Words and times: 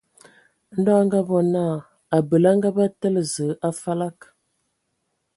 Ndɔ 0.79 0.91
a 0.99 1.03
ngabɔ 1.07 1.37
naa, 1.53 1.75
abəl 2.15 2.43
a 2.49 2.51
ngabə 2.57 2.83
tǝ̀lə 2.99 3.21
Zəə 3.33 3.51
a 3.67 3.69
falag. 3.81 4.17